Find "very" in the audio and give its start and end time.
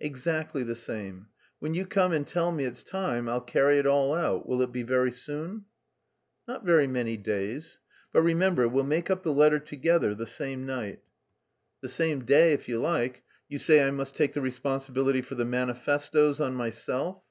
4.82-5.12, 6.64-6.86